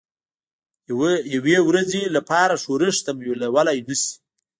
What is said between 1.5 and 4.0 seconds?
ورځې لپاره ښورښ تمویلولای نه